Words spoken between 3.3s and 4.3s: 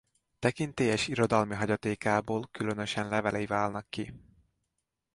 válnak ki.